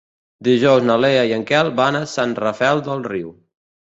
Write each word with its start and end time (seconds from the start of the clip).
Dijous 0.45 0.85
na 0.85 0.95
Lea 1.03 1.19
i 1.31 1.33
en 1.35 1.43
Quel 1.51 1.69
van 1.79 1.97
a 1.99 2.01
Sant 2.13 2.33
Rafel 2.45 2.81
del 2.89 3.05
Riu. 3.13 3.31